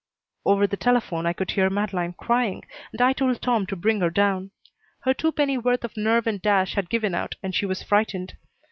[0.47, 4.09] Over the telephone I could hear Madeleine crying and I told Tom to bring her
[4.09, 4.49] down.
[5.01, 8.35] Her two penny worth of nerve and dash had given out and she was frightened.